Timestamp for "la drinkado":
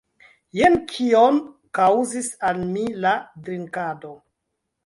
3.07-4.19